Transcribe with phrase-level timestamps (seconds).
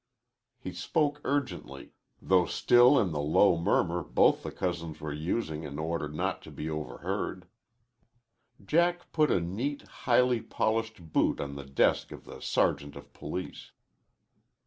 [0.57, 5.77] He spoke urgently, though still in the low murmur both the cousins were using in
[5.77, 7.45] order not to be overheard.
[8.65, 13.73] Jack put a neat, highly polished boot on the desk of the sergeant of police.